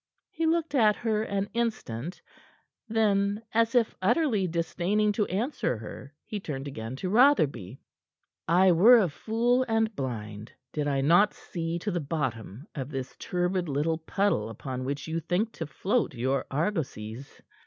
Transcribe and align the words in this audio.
He 0.31 0.47
looked 0.47 0.73
at 0.73 0.95
her 0.95 1.21
an 1.21 1.47
instant, 1.53 2.23
then, 2.89 3.43
as 3.53 3.75
if 3.75 3.93
utterly 4.01 4.47
disdaining 4.47 5.11
to 5.11 5.27
answer 5.27 5.77
her, 5.77 6.11
he 6.25 6.39
turned 6.39 6.67
again 6.67 6.95
to 6.95 7.09
Rotherby. 7.11 7.79
"I 8.47 8.71
were 8.71 8.97
a 8.97 9.09
fool 9.09 9.63
and 9.67 9.95
blind, 9.95 10.51
did 10.73 10.87
I 10.87 11.01
not 11.01 11.35
see 11.35 11.77
to 11.77 11.91
the 11.91 11.99
bottom 11.99 12.65
of 12.73 12.89
this 12.89 13.15
turbid 13.19 13.69
little 13.69 13.99
puddle 13.99 14.49
upon 14.49 14.85
which 14.85 15.07
you 15.07 15.19
think 15.19 15.51
to 15.51 15.67
float 15.67 16.15
your 16.15 16.47
argosies. 16.49 17.39